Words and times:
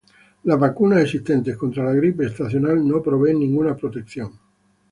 Las 0.45 0.59
vacunas 0.59 1.01
existentes 1.03 1.55
contra 1.55 1.83
la 1.83 1.93
gripe 1.93 2.25
estacional 2.25 2.87
no 2.87 3.03
proveen 3.03 3.37
ninguna 3.37 3.77
protección. 3.77 4.31